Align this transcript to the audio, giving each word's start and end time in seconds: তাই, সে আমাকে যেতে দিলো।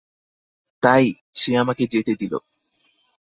তাই, 0.83 1.05
সে 1.33 1.51
আমাকে 1.57 1.83
যেতে 1.87 2.13
দিলো। 2.15 2.39